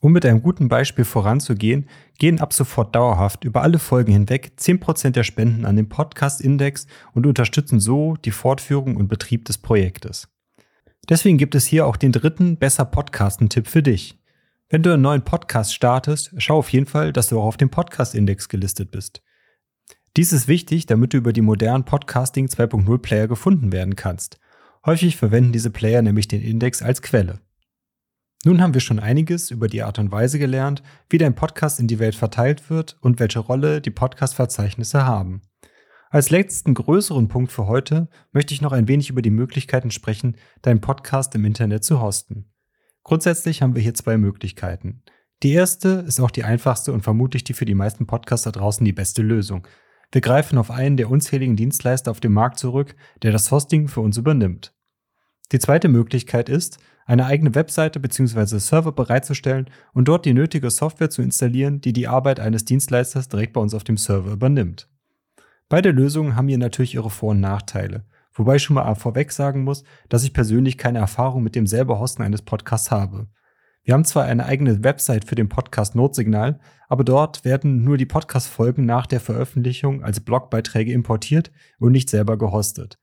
Um 0.00 0.12
mit 0.12 0.24
einem 0.24 0.40
guten 0.40 0.68
Beispiel 0.68 1.04
voranzugehen, 1.04 1.86
gehen 2.18 2.40
ab 2.40 2.54
sofort 2.54 2.94
dauerhaft 2.94 3.44
über 3.44 3.60
alle 3.60 3.78
Folgen 3.78 4.12
hinweg 4.12 4.52
10% 4.58 5.10
der 5.10 5.24
Spenden 5.24 5.66
an 5.66 5.76
den 5.76 5.90
Podcast-Index 5.90 6.86
und 7.12 7.26
unterstützen 7.26 7.78
so 7.78 8.16
die 8.24 8.30
Fortführung 8.30 8.96
und 8.96 9.08
Betrieb 9.08 9.44
des 9.44 9.58
Projektes. 9.58 10.31
Deswegen 11.08 11.38
gibt 11.38 11.54
es 11.54 11.66
hier 11.66 11.86
auch 11.86 11.96
den 11.96 12.12
dritten 12.12 12.56
Besser 12.56 12.84
Podcasten-Tipp 12.84 13.66
für 13.66 13.82
dich. 13.82 14.18
Wenn 14.68 14.82
du 14.82 14.92
einen 14.92 15.02
neuen 15.02 15.22
Podcast 15.22 15.74
startest, 15.74 16.32
schau 16.38 16.58
auf 16.58 16.72
jeden 16.72 16.86
Fall, 16.86 17.12
dass 17.12 17.28
du 17.28 17.38
auch 17.38 17.44
auf 17.44 17.56
dem 17.56 17.70
Podcast-Index 17.70 18.48
gelistet 18.48 18.90
bist. 18.90 19.22
Dies 20.16 20.32
ist 20.32 20.48
wichtig, 20.48 20.86
damit 20.86 21.12
du 21.12 21.18
über 21.18 21.32
die 21.32 21.42
modernen 21.42 21.84
Podcasting 21.84 22.46
2.0 22.46 22.98
Player 22.98 23.28
gefunden 23.28 23.72
werden 23.72 23.96
kannst. 23.96 24.38
Häufig 24.86 25.16
verwenden 25.16 25.52
diese 25.52 25.70
Player 25.70 26.02
nämlich 26.02 26.28
den 26.28 26.42
Index 26.42 26.82
als 26.82 27.02
Quelle. 27.02 27.40
Nun 28.44 28.60
haben 28.60 28.74
wir 28.74 28.80
schon 28.80 28.98
einiges 28.98 29.50
über 29.50 29.68
die 29.68 29.82
Art 29.82 29.98
und 29.98 30.10
Weise 30.10 30.38
gelernt, 30.38 30.82
wie 31.08 31.18
dein 31.18 31.34
Podcast 31.34 31.78
in 31.78 31.86
die 31.86 31.98
Welt 31.98 32.14
verteilt 32.14 32.70
wird 32.70 32.96
und 33.00 33.20
welche 33.20 33.38
Rolle 33.38 33.80
die 33.80 33.90
Podcast-Verzeichnisse 33.90 35.06
haben. 35.06 35.42
Als 36.12 36.28
letzten 36.28 36.74
größeren 36.74 37.28
Punkt 37.28 37.52
für 37.52 37.66
heute 37.66 38.06
möchte 38.32 38.52
ich 38.52 38.60
noch 38.60 38.72
ein 38.72 38.86
wenig 38.86 39.08
über 39.08 39.22
die 39.22 39.30
Möglichkeiten 39.30 39.90
sprechen, 39.90 40.36
deinen 40.60 40.82
Podcast 40.82 41.34
im 41.34 41.46
Internet 41.46 41.84
zu 41.84 42.02
hosten. 42.02 42.52
Grundsätzlich 43.02 43.62
haben 43.62 43.74
wir 43.74 43.80
hier 43.80 43.94
zwei 43.94 44.18
Möglichkeiten. 44.18 45.04
Die 45.42 45.52
erste 45.52 46.04
ist 46.06 46.20
auch 46.20 46.30
die 46.30 46.44
einfachste 46.44 46.92
und 46.92 47.00
vermutlich 47.00 47.44
die 47.44 47.54
für 47.54 47.64
die 47.64 47.74
meisten 47.74 48.06
Podcaster 48.06 48.52
draußen 48.52 48.84
die 48.84 48.92
beste 48.92 49.22
Lösung. 49.22 49.66
Wir 50.12 50.20
greifen 50.20 50.58
auf 50.58 50.70
einen 50.70 50.98
der 50.98 51.10
unzähligen 51.10 51.56
Dienstleister 51.56 52.10
auf 52.10 52.20
dem 52.20 52.34
Markt 52.34 52.58
zurück, 52.58 52.94
der 53.22 53.32
das 53.32 53.50
Hosting 53.50 53.88
für 53.88 54.02
uns 54.02 54.18
übernimmt. 54.18 54.74
Die 55.50 55.60
zweite 55.60 55.88
Möglichkeit 55.88 56.50
ist, 56.50 56.76
eine 57.06 57.24
eigene 57.24 57.54
Webseite 57.54 58.00
bzw. 58.00 58.58
Server 58.58 58.92
bereitzustellen 58.92 59.70
und 59.94 60.08
dort 60.08 60.26
die 60.26 60.34
nötige 60.34 60.68
Software 60.68 61.08
zu 61.08 61.22
installieren, 61.22 61.80
die 61.80 61.94
die 61.94 62.06
Arbeit 62.06 62.38
eines 62.38 62.66
Dienstleisters 62.66 63.30
direkt 63.30 63.54
bei 63.54 63.62
uns 63.62 63.72
auf 63.72 63.82
dem 63.82 63.96
Server 63.96 64.32
übernimmt. 64.32 64.91
Beide 65.72 65.90
Lösungen 65.90 66.36
haben 66.36 66.48
hier 66.48 66.58
natürlich 66.58 66.96
ihre 66.96 67.08
Vor- 67.08 67.30
und 67.30 67.40
Nachteile. 67.40 68.04
Wobei 68.34 68.56
ich 68.56 68.62
schon 68.62 68.74
mal 68.74 68.94
vorweg 68.94 69.32
sagen 69.32 69.64
muss, 69.64 69.84
dass 70.10 70.22
ich 70.22 70.34
persönlich 70.34 70.76
keine 70.76 70.98
Erfahrung 70.98 71.42
mit 71.42 71.54
dem 71.54 71.66
selber 71.66 71.98
Hosten 71.98 72.20
eines 72.20 72.42
Podcasts 72.42 72.90
habe. 72.90 73.28
Wir 73.82 73.94
haben 73.94 74.04
zwar 74.04 74.24
eine 74.24 74.44
eigene 74.44 74.84
Website 74.84 75.24
für 75.24 75.34
den 75.34 75.48
Podcast 75.48 75.94
Notsignal, 75.94 76.60
aber 76.90 77.04
dort 77.04 77.46
werden 77.46 77.84
nur 77.84 77.96
die 77.96 78.04
Podcast-Folgen 78.04 78.84
nach 78.84 79.06
der 79.06 79.20
Veröffentlichung 79.20 80.04
als 80.04 80.20
Blogbeiträge 80.20 80.92
importiert 80.92 81.50
und 81.78 81.92
nicht 81.92 82.10
selber 82.10 82.36
gehostet. 82.36 82.98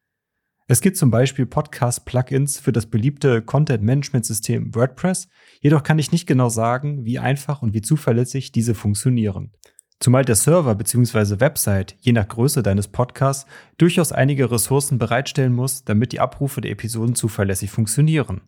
Es 0.67 0.79
gibt 0.79 0.97
zum 0.97 1.09
Beispiel 1.09 1.47
Podcast-Plugins 1.47 2.59
für 2.59 2.71
das 2.71 2.85
beliebte 2.85 3.41
Content-Management-System 3.41 4.75
WordPress, 4.75 5.27
jedoch 5.61 5.81
kann 5.81 5.97
ich 5.97 6.11
nicht 6.11 6.27
genau 6.27 6.49
sagen, 6.49 7.03
wie 7.03 7.17
einfach 7.17 7.63
und 7.63 7.73
wie 7.73 7.81
zuverlässig 7.81 8.51
diese 8.51 8.75
funktionieren. 8.75 9.53
Zumal 9.99 10.23
der 10.23 10.35
Server 10.35 10.75
bzw. 10.75 11.41
Website, 11.41 11.97
je 11.99 12.13
nach 12.13 12.27
Größe 12.27 12.63
deines 12.63 12.87
Podcasts, 12.87 13.45
durchaus 13.77 14.13
einige 14.13 14.49
Ressourcen 14.49 14.97
bereitstellen 14.97 15.53
muss, 15.53 15.83
damit 15.83 16.13
die 16.13 16.21
Abrufe 16.21 16.61
der 16.61 16.71
Episoden 16.71 17.15
zuverlässig 17.15 17.69
funktionieren. 17.69 18.41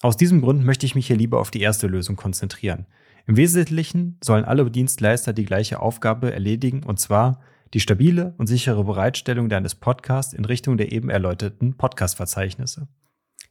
Aus 0.00 0.16
diesem 0.16 0.40
Grund 0.40 0.64
möchte 0.64 0.84
ich 0.84 0.96
mich 0.96 1.06
hier 1.06 1.16
lieber 1.16 1.38
auf 1.38 1.52
die 1.52 1.60
erste 1.60 1.86
Lösung 1.86 2.16
konzentrieren. 2.16 2.86
Im 3.28 3.36
Wesentlichen 3.36 4.18
sollen 4.24 4.44
alle 4.44 4.68
Dienstleister 4.68 5.32
die 5.32 5.44
gleiche 5.44 5.78
Aufgabe 5.78 6.32
erledigen, 6.32 6.82
und 6.82 6.98
zwar 6.98 7.40
die 7.72 7.80
stabile 7.80 8.34
und 8.38 8.48
sichere 8.48 8.82
Bereitstellung 8.82 9.48
deines 9.48 9.76
Podcasts 9.76 10.32
in 10.32 10.44
Richtung 10.44 10.76
der 10.76 10.90
eben 10.90 11.10
erläuterten 11.10 11.76
Podcast-Verzeichnisse. 11.76 12.88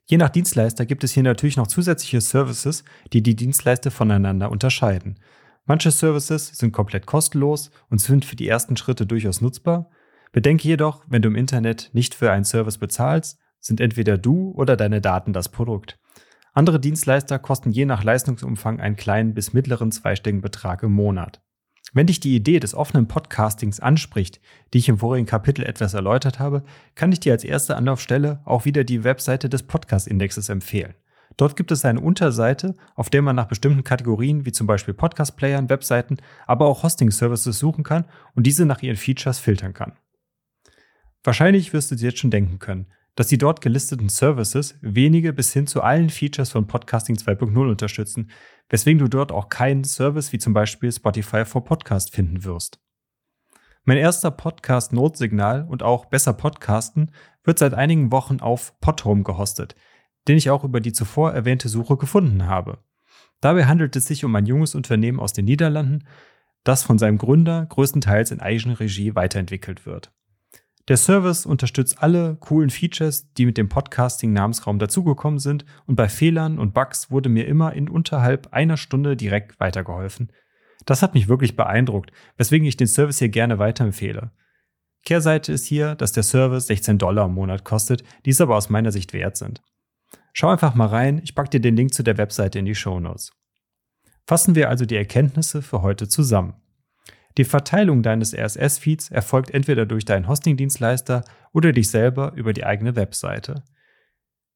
Je 0.06 0.18
nach 0.18 0.30
Dienstleister 0.30 0.86
gibt 0.86 1.06
es 1.06 1.14
hier 1.14 1.24
natürlich 1.24 1.56
noch 1.56 1.68
zusätzliche 1.68 2.20
Services, 2.20 2.84
die 3.14 3.24
die 3.24 3.38
Dienstleister 3.38 3.90
voneinander 3.90 4.52
unterscheiden. 4.52 5.18
Manche 5.72 5.92
Services 5.92 6.48
sind 6.50 6.74
komplett 6.74 7.06
kostenlos 7.06 7.72
und 7.90 8.02
sind 8.02 8.26
für 8.26 8.36
die 8.36 8.50
ersten 8.50 8.76
Schritte 8.76 9.06
durchaus 9.06 9.40
nutzbar. 9.40 9.90
Bedenke 10.34 10.68
jedoch, 10.68 11.06
wenn 11.08 11.22
du 11.22 11.30
im 11.30 11.38
Internet 11.38 11.92
nicht 11.94 12.14
für 12.14 12.30
einen 12.30 12.44
Service 12.44 12.78
bezahlst, 12.78 13.40
sind 13.62 13.80
entweder 13.80 14.18
du 14.18 14.52
oder 14.52 14.76
deine 14.76 15.00
Daten 15.00 15.32
das 15.32 15.48
Produkt. 15.48 15.98
Andere 16.52 16.78
Dienstleister 16.82 17.40
kosten 17.40 17.72
je 17.72 17.86
nach 17.86 18.04
Leistungsumfang 18.04 18.82
einen 18.82 18.98
kleinen 18.98 19.34
bis 19.34 19.54
mittleren 19.54 19.94
zweistelligen 19.94 20.42
Betrag 20.42 20.84
im 20.84 20.92
Monat. 20.92 21.42
Wenn 21.94 22.08
dich 22.08 22.20
die 22.20 22.36
Idee 22.36 22.60
des 22.60 22.76
offenen 22.76 23.08
Podcastings 23.08 23.80
anspricht, 23.80 24.42
die 24.74 24.80
ich 24.80 24.90
im 24.90 24.98
vorigen 24.98 25.26
Kapitel 25.26 25.64
etwas 25.64 25.94
erläutert 25.94 26.38
habe, 26.38 26.66
kann 26.96 27.14
ich 27.14 27.22
dir 27.22 27.32
als 27.32 27.46
erste 27.46 27.78
Anlaufstelle 27.78 28.42
auch 28.44 28.66
wieder 28.66 28.84
die 28.84 29.06
Webseite 29.06 29.48
des 29.48 29.64
Podcast-Indexes 29.64 30.50
empfehlen. 30.50 30.96
Dort 31.42 31.56
gibt 31.56 31.72
es 31.72 31.86
eine 31.86 32.02
Unterseite, 32.02 32.76
auf 32.94 33.10
der 33.10 33.24
man 33.24 33.36
nach 33.36 33.48
bestimmten 33.48 33.84
Kategorien 33.84 34.46
wie 34.46 34.52
zum 34.52 34.68
Beispiel 34.68 34.94
Podcast-Playern, 34.94 35.72
Webseiten, 35.72 36.18
aber 36.46 36.68
auch 36.68 36.84
Hosting-Services 36.84 37.58
suchen 37.58 37.84
kann 37.84 38.06
und 38.36 38.46
diese 38.46 38.64
nach 38.68 38.84
ihren 38.84 38.96
Features 38.96 39.40
filtern 39.40 39.74
kann. 39.74 39.94
Wahrscheinlich 41.24 41.74
wirst 41.74 41.90
du 41.90 41.96
dir 41.96 42.10
jetzt 42.10 42.20
schon 42.20 42.30
denken 42.30 42.60
können, 42.60 42.92
dass 43.16 43.26
die 43.26 43.40
dort 43.40 43.62
gelisteten 43.62 44.08
Services 44.08 44.76
wenige 44.82 45.34
bis 45.34 45.52
hin 45.52 45.66
zu 45.66 45.82
allen 45.82 46.12
Features 46.12 46.52
von 46.52 46.68
Podcasting 46.68 47.16
2.0 47.16 47.58
unterstützen, 47.72 48.30
weswegen 48.70 49.00
du 49.00 49.08
dort 49.08 49.32
auch 49.32 49.50
keinen 49.50 49.84
Service 49.84 50.34
wie 50.34 50.38
zum 50.38 50.54
Beispiel 50.54 50.92
Spotify 50.92 51.44
for 51.44 51.64
Podcast 51.64 52.14
finden 52.14 52.44
wirst. 52.44 52.80
Mein 53.84 53.98
erster 53.98 54.30
Podcast 54.30 54.94
Notsignal 54.94 55.66
und 55.68 55.82
auch 55.82 56.06
Besser 56.06 56.34
Podcasten 56.34 57.10
wird 57.44 57.58
seit 57.58 57.74
einigen 57.74 58.12
Wochen 58.12 58.42
auf 58.42 58.80
Podhome 58.80 59.24
gehostet, 59.24 59.76
den 60.28 60.38
ich 60.38 60.50
auch 60.50 60.64
über 60.64 60.80
die 60.80 60.94
zuvor 60.94 61.32
erwähnte 61.34 61.70
Suche 61.70 61.98
gefunden 61.98 62.46
habe. 62.46 62.80
Dabei 63.40 63.66
handelt 63.66 63.96
es 63.96 64.06
sich 64.06 64.24
um 64.24 64.36
ein 64.36 64.46
junges 64.46 64.76
Unternehmen 64.76 65.20
aus 65.20 65.34
den 65.34 65.46
Niederlanden, 65.46 66.06
das 66.64 66.84
von 66.84 67.00
seinem 67.00 67.18
Gründer 67.18 67.66
größtenteils 67.66 68.32
in 68.32 68.40
Eigenregie 68.40 69.16
weiterentwickelt 69.16 69.86
wird. 69.86 70.12
Der 70.88 70.98
Service 70.98 71.46
unterstützt 71.46 72.02
alle 72.02 72.36
coolen 72.40 72.70
Features, 72.70 73.32
die 73.34 73.46
mit 73.46 73.58
dem 73.58 73.70
Podcasting-Namensraum 73.70 74.80
dazugekommen 74.80 75.40
sind 75.40 75.66
und 75.86 75.96
bei 75.96 76.10
Fehlern 76.10 76.60
und 76.60 76.74
Bugs 76.74 77.12
wurde 77.12 77.30
mir 77.30 77.48
immer 77.48 77.74
in 77.74 77.88
unterhalb 77.88 78.52
einer 78.52 78.78
Stunde 78.78 79.16
direkt 79.16 79.60
weitergeholfen. 79.60 80.32
Das 80.86 81.02
hat 81.02 81.14
mich 81.14 81.28
wirklich 81.28 81.56
beeindruckt, 81.56 82.12
weswegen 82.38 82.68
ich 82.68 82.78
den 82.78 82.88
Service 82.88 83.20
hier 83.20 83.30
gerne 83.30 83.60
weiterempfehle. 83.60 84.32
Kehrseite 85.06 85.54
ist 85.54 85.66
hier, 85.66 85.96
dass 85.96 86.12
der 86.12 86.24
Service 86.24 86.68
16 86.68 86.98
Dollar 86.98 87.26
im 87.26 87.34
Monat 87.34 87.64
kostet, 87.64 88.04
die 88.26 88.32
es 88.32 88.42
aber 88.42 88.56
aus 88.56 88.70
meiner 88.70 88.92
Sicht 88.92 89.14
wert 89.14 89.38
sind. 89.38 89.62
Schau 90.34 90.50
einfach 90.50 90.76
mal 90.76 90.88
rein, 90.88 91.22
ich 91.24 91.36
packe 91.36 91.50
dir 91.50 91.62
den 91.62 91.76
Link 91.76 91.94
zu 91.94 92.04
der 92.04 92.18
Webseite 92.18 92.60
in 92.60 92.66
die 92.66 92.76
Show 92.76 93.00
Notes. 93.00 93.32
Fassen 94.28 94.56
wir 94.56 94.70
also 94.70 94.86
die 94.86 94.96
Erkenntnisse 94.96 95.62
für 95.62 95.82
heute 95.82 96.08
zusammen. 96.08 96.54
Die 97.38 97.44
Verteilung 97.46 98.04
deines 98.04 98.34
RSS-Feeds 98.34 99.10
erfolgt 99.10 99.52
entweder 99.52 99.86
durch 99.86 100.06
deinen 100.06 100.28
Hosting-Dienstleister 100.28 101.24
oder 101.54 101.72
dich 101.72 101.90
selber 101.90 102.34
über 102.36 102.54
die 102.54 102.66
eigene 102.66 102.96
Webseite. 102.96 103.64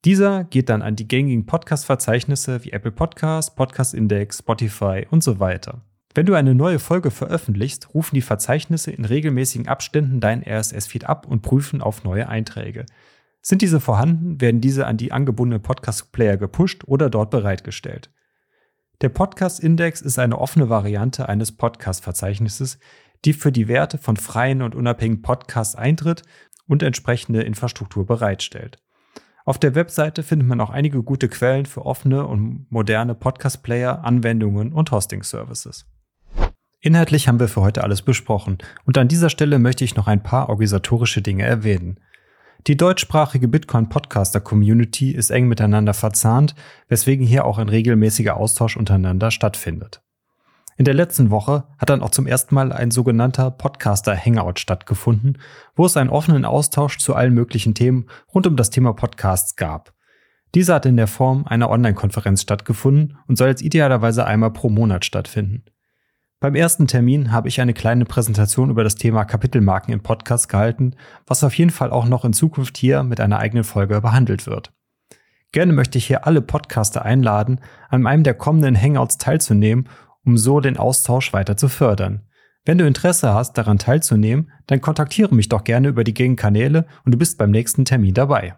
Dieser 0.03 0.44
geht 0.44 0.70
dann 0.70 0.82
an 0.82 0.96
die 0.96 1.08
gängigen 1.08 1.46
Podcast-Verzeichnisse 1.46 2.63
wie 2.63 2.72
Apple 2.72 2.91
Podcasts, 2.91 3.55
Podcast 3.55 3.94
Index, 3.94 4.39
Spotify 4.39 5.08
und 5.10 5.24
so 5.24 5.39
weiter. 5.39 5.82
Wenn 6.13 6.25
du 6.25 6.36
eine 6.36 6.55
neue 6.55 6.79
Folge 6.79 7.12
veröffentlichst, 7.12 7.94
rufen 7.94 8.15
die 8.15 8.22
Verzeichnisse 8.22 8.91
in 8.91 9.03
regelmäßigen 9.03 9.67
Abständen 9.67 10.22
deinen 10.22 10.44
RSS-Feed 10.44 11.05
ab 11.05 11.27
und 11.27 11.41
prüfen 11.41 11.82
auf 11.82 12.03
neue 12.03 12.29
Einträge. 12.29 12.86
Sind 13.47 13.61
diese 13.61 13.79
vorhanden, 13.79 14.41
werden 14.41 14.59
diese 14.59 14.87
an 14.87 14.97
die 14.97 15.11
angebundenen 15.11 15.61
Podcast-Player 15.61 16.35
gepusht 16.35 16.81
oder 16.87 17.11
dort 17.11 17.29
bereitgestellt. 17.29 18.09
Der 19.01 19.09
Podcast-Index 19.09 20.01
ist 20.01 20.17
eine 20.17 20.39
offene 20.39 20.67
Variante 20.67 21.29
eines 21.29 21.51
Podcast-Verzeichnisses, 21.51 22.79
die 23.23 23.33
für 23.33 23.51
die 23.51 23.67
Werte 23.67 23.99
von 23.99 24.17
freien 24.17 24.63
und 24.63 24.73
unabhängigen 24.73 25.21
Podcasts 25.21 25.75
eintritt 25.75 26.23
und 26.67 26.81
entsprechende 26.81 27.43
Infrastruktur 27.43 28.07
bereitstellt. 28.07 28.79
Auf 29.45 29.59
der 29.59 29.75
Webseite 29.75 30.23
findet 30.23 30.47
man 30.47 30.59
auch 30.59 30.71
einige 30.71 31.03
gute 31.03 31.29
Quellen 31.29 31.67
für 31.67 31.85
offene 31.85 32.25
und 32.25 32.65
moderne 32.71 33.13
Podcast-Player, 33.13 34.03
Anwendungen 34.03 34.73
und 34.73 34.89
Hosting-Services. 34.89 35.85
Inhaltlich 36.81 37.27
haben 37.27 37.39
wir 37.39 37.47
für 37.47 37.61
heute 37.61 37.83
alles 37.83 38.01
besprochen 38.01 38.57
und 38.85 38.97
an 38.97 39.07
dieser 39.07 39.29
Stelle 39.29 39.59
möchte 39.59 39.83
ich 39.83 39.95
noch 39.95 40.07
ein 40.07 40.23
paar 40.23 40.49
organisatorische 40.49 41.21
Dinge 41.21 41.43
erwähnen. 41.43 41.99
Die 42.67 42.77
deutschsprachige 42.77 43.48
Bitcoin-Podcaster-Community 43.48 45.12
ist 45.12 45.29
eng 45.29 45.48
miteinander 45.48 45.93
verzahnt, 45.93 46.55
weswegen 46.88 47.24
hier 47.24 47.45
auch 47.45 47.60
ein 47.60 47.69
regelmäßiger 47.69 48.38
Austausch 48.38 48.75
untereinander 48.75 49.29
stattfindet. 49.29 50.01
In 50.75 50.86
der 50.86 50.95
letzten 50.95 51.29
Woche 51.29 51.65
hat 51.77 51.91
dann 51.91 52.01
auch 52.01 52.10
zum 52.10 52.25
ersten 52.25 52.55
Mal 52.55 52.74
ein 52.74 52.89
sogenannter 52.89 53.51
Podcaster-Hangout 53.51 54.57
stattgefunden, 54.57 55.38
wo 55.75 55.86
es 55.86 55.95
einen 55.95 56.10
offenen 56.10 56.43
Austausch 56.43 56.98
zu 56.98 57.13
allen 57.13 57.36
möglichen 57.36 57.75
Themen 57.75 58.07
rund 58.34 58.48
um 58.48 58.55
das 58.55 58.72
Thema 58.72 58.93
Podcasts 58.93 59.55
gab. 59.55 59.93
Dieser 60.55 60.75
hat 60.75 60.88
in 60.88 60.98
der 60.98 61.07
Form 61.07 61.45
einer 61.45 61.69
Online-Konferenz 61.69 62.41
stattgefunden 62.41 63.15
und 63.27 63.38
soll 63.38 63.50
jetzt 63.50 63.62
idealerweise 63.62 64.25
einmal 64.25 64.51
pro 64.51 64.69
Monat 64.69 65.05
stattfinden. 65.05 65.65
Beim 66.41 66.55
ersten 66.55 66.85
Termin 66.85 67.31
habe 67.31 67.47
ich 67.47 67.61
eine 67.61 67.73
kleine 67.73 68.05
Präsentation 68.05 68.69
über 68.69 68.83
das 68.83 68.95
Thema 68.95 69.23
Kapitelmarken 69.23 69.93
im 69.93 70.01
Podcast 70.01 70.49
gehalten, 70.49 70.95
was 71.25 71.43
auf 71.43 71.57
jeden 71.57 71.71
Fall 71.71 71.91
auch 71.91 72.05
noch 72.05 72.25
in 72.25 72.33
Zukunft 72.33 72.77
hier 72.77 73.03
mit 73.03 73.21
einer 73.21 73.39
eigenen 73.39 73.63
Folge 73.63 74.01
behandelt 74.01 74.45
wird. 74.45 74.73
Gerne 75.53 75.71
möchte 75.71 75.97
ich 75.97 76.05
hier 76.05 76.27
alle 76.27 76.41
Podcaster 76.41 77.05
einladen, 77.05 77.61
an 77.89 78.05
einem 78.05 78.23
der 78.23 78.33
kommenden 78.33 78.79
Hangouts 78.79 79.17
teilzunehmen, 79.17 79.87
um 80.25 80.37
so 80.37 80.59
den 80.59 80.75
Austausch 80.77 81.31
weiter 81.31 81.55
zu 81.55 81.69
fördern. 81.69 82.23
Wenn 82.65 82.79
du 82.79 82.85
Interesse 82.85 83.33
hast, 83.33 83.53
daran 83.53 83.77
teilzunehmen, 83.77 84.51
dann 84.67 84.81
kontaktiere 84.81 85.33
mich 85.33 85.47
doch 85.47 85.63
gerne 85.63 85.87
über 85.87 86.03
die 86.03 86.13
Gegenkanäle 86.13 86.85
und 87.05 87.13
du 87.13 87.17
bist 87.17 87.37
beim 87.37 87.51
nächsten 87.51 87.85
Termin 87.85 88.13
dabei. 88.13 88.55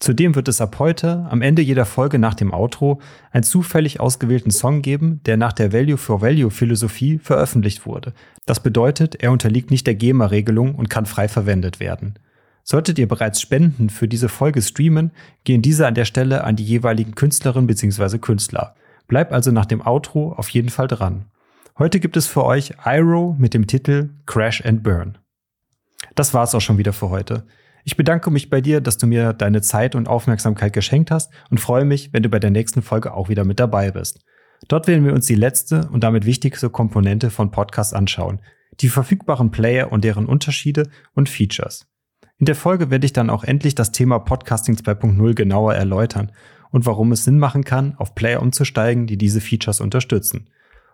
Zudem 0.00 0.34
wird 0.34 0.48
es 0.48 0.62
ab 0.62 0.78
heute, 0.78 1.26
am 1.28 1.42
Ende 1.42 1.60
jeder 1.60 1.84
Folge 1.84 2.18
nach 2.18 2.32
dem 2.32 2.54
Outro, 2.54 3.02
einen 3.32 3.42
zufällig 3.42 4.00
ausgewählten 4.00 4.50
Song 4.50 4.80
geben, 4.80 5.20
der 5.26 5.36
nach 5.36 5.52
der 5.52 5.74
Value 5.74 5.98
for 5.98 6.22
Value 6.22 6.50
Philosophie 6.50 7.18
veröffentlicht 7.18 7.84
wurde. 7.84 8.14
Das 8.46 8.60
bedeutet, 8.60 9.16
er 9.16 9.30
unterliegt 9.30 9.70
nicht 9.70 9.86
der 9.86 9.94
GEMA-Regelung 9.94 10.74
und 10.74 10.88
kann 10.88 11.04
frei 11.04 11.28
verwendet 11.28 11.80
werden. 11.80 12.14
Solltet 12.62 12.98
ihr 12.98 13.08
bereits 13.08 13.42
Spenden 13.42 13.90
für 13.90 14.08
diese 14.08 14.30
Folge 14.30 14.62
streamen, 14.62 15.10
gehen 15.44 15.60
diese 15.60 15.86
an 15.86 15.94
der 15.94 16.06
Stelle 16.06 16.44
an 16.44 16.56
die 16.56 16.64
jeweiligen 16.64 17.14
Künstlerinnen 17.14 17.66
bzw. 17.66 18.18
Künstler. 18.18 18.74
Bleibt 19.06 19.32
also 19.32 19.50
nach 19.50 19.66
dem 19.66 19.86
Outro 19.86 20.32
auf 20.32 20.48
jeden 20.48 20.70
Fall 20.70 20.88
dran. 20.88 21.26
Heute 21.78 22.00
gibt 22.00 22.16
es 22.16 22.26
für 22.26 22.44
euch 22.44 22.72
Iro 22.86 23.36
mit 23.38 23.52
dem 23.52 23.66
Titel 23.66 24.10
Crash 24.24 24.64
and 24.64 24.82
Burn. 24.82 25.18
Das 26.14 26.32
war's 26.32 26.54
auch 26.54 26.60
schon 26.60 26.78
wieder 26.78 26.94
für 26.94 27.10
heute. 27.10 27.44
Ich 27.90 27.96
bedanke 27.96 28.30
mich 28.30 28.50
bei 28.50 28.60
dir, 28.60 28.80
dass 28.80 28.98
du 28.98 29.08
mir 29.08 29.32
deine 29.32 29.62
Zeit 29.62 29.96
und 29.96 30.06
Aufmerksamkeit 30.06 30.72
geschenkt 30.72 31.10
hast 31.10 31.32
und 31.50 31.58
freue 31.58 31.84
mich, 31.84 32.12
wenn 32.12 32.22
du 32.22 32.28
bei 32.28 32.38
der 32.38 32.52
nächsten 32.52 32.82
Folge 32.82 33.12
auch 33.12 33.28
wieder 33.28 33.44
mit 33.44 33.58
dabei 33.58 33.90
bist. 33.90 34.24
Dort 34.68 34.86
werden 34.86 35.04
wir 35.04 35.12
uns 35.12 35.26
die 35.26 35.34
letzte 35.34 35.88
und 35.88 36.04
damit 36.04 36.24
wichtigste 36.24 36.70
Komponente 36.70 37.30
von 37.30 37.50
Podcasts 37.50 37.92
anschauen, 37.92 38.42
die 38.80 38.90
verfügbaren 38.90 39.50
Player 39.50 39.90
und 39.90 40.04
deren 40.04 40.26
Unterschiede 40.26 40.88
und 41.14 41.28
Features. 41.28 41.88
In 42.38 42.46
der 42.46 42.54
Folge 42.54 42.90
werde 42.90 43.06
ich 43.06 43.12
dann 43.12 43.28
auch 43.28 43.42
endlich 43.42 43.74
das 43.74 43.90
Thema 43.90 44.20
Podcasting 44.20 44.76
2.0 44.76 45.34
genauer 45.34 45.74
erläutern 45.74 46.30
und 46.70 46.86
warum 46.86 47.10
es 47.10 47.24
Sinn 47.24 47.40
machen 47.40 47.64
kann, 47.64 47.96
auf 47.96 48.14
Player 48.14 48.40
umzusteigen, 48.40 49.08
die 49.08 49.18
diese 49.18 49.40
Features 49.40 49.80
unterstützen. 49.80 50.48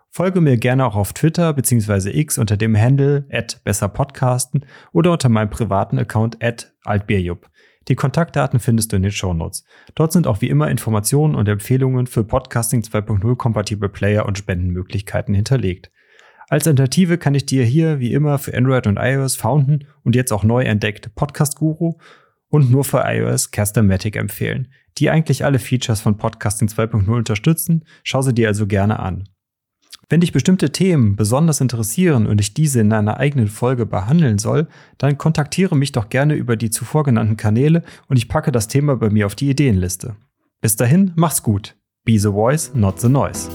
Folge 0.09 0.41
mir 0.41 0.57
gerne 0.57 0.85
auch 0.85 0.95
auf 0.95 1.13
Twitter 1.13 1.53
bzw. 1.53 2.09
X 2.19 2.37
unter 2.37 2.57
dem 2.57 2.75
Handle 2.75 3.27
besserpodcasten 3.63 4.65
oder 4.91 5.11
unter 5.11 5.29
meinem 5.29 5.49
privaten 5.49 5.99
Account 5.99 6.37
altbierjupp. 6.83 7.49
Die 7.87 7.95
Kontaktdaten 7.95 8.59
findest 8.59 8.91
du 8.91 8.97
in 8.97 9.03
den 9.03 9.11
Shownotes. 9.11 9.63
Dort 9.95 10.11
sind 10.11 10.27
auch 10.27 10.41
wie 10.41 10.49
immer 10.49 10.69
Informationen 10.69 11.35
und 11.35 11.47
Empfehlungen 11.47 12.07
für 12.07 12.23
Podcasting 12.23 12.81
2.0 12.81 13.35
kompatible 13.37 13.89
Player 13.89 14.25
und 14.25 14.37
Spendenmöglichkeiten 14.37 15.33
hinterlegt. 15.33 15.91
Als 16.49 16.67
Alternative 16.67 17.17
kann 17.17 17.35
ich 17.35 17.45
dir 17.45 17.63
hier 17.63 17.99
wie 17.99 18.13
immer 18.13 18.39
für 18.39 18.55
Android 18.55 18.87
und 18.87 18.97
iOS 18.97 19.35
founden 19.35 19.85
und 20.03 20.15
jetzt 20.15 20.31
auch 20.31 20.43
neu 20.43 20.63
entdeckt 20.63 21.13
Podcast 21.15 21.57
Guru 21.57 21.97
und 22.49 22.71
nur 22.71 22.83
für 22.83 23.03
iOS 23.05 23.51
Castomatic 23.51 24.15
empfehlen, 24.15 24.69
die 24.97 25.09
eigentlich 25.09 25.45
alle 25.45 25.59
Features 25.59 26.01
von 26.01 26.17
Podcasting 26.17 26.69
2.0 26.69 27.09
unterstützen. 27.09 27.85
Schau 28.03 28.21
sie 28.21 28.33
dir 28.33 28.47
also 28.47 28.67
gerne 28.67 28.99
an. 28.99 29.29
Wenn 30.09 30.21
dich 30.21 30.31
bestimmte 30.31 30.71
Themen 30.71 31.17
besonders 31.17 31.59
interessieren 31.59 32.27
und 32.27 32.39
ich 32.39 32.53
diese 32.53 32.79
in 32.79 32.93
einer 32.93 33.17
eigenen 33.17 33.47
Folge 33.47 33.85
behandeln 33.85 34.37
soll, 34.37 34.67
dann 34.97 35.17
kontaktiere 35.17 35.75
mich 35.75 35.91
doch 35.91 36.07
gerne 36.07 36.35
über 36.35 36.55
die 36.55 36.69
zuvor 36.69 37.03
genannten 37.03 37.35
Kanäle 37.35 37.83
und 38.07 38.15
ich 38.15 38.29
packe 38.29 38.53
das 38.53 38.69
Thema 38.69 38.95
bei 38.95 39.09
mir 39.09 39.25
auf 39.25 39.35
die 39.35 39.49
Ideenliste. 39.49 40.15
Bis 40.61 40.77
dahin, 40.77 41.11
mach's 41.15 41.43
gut. 41.43 41.75
Be 42.05 42.17
the 42.17 42.29
voice, 42.29 42.71
not 42.73 43.01
the 43.01 43.09
noise. 43.09 43.49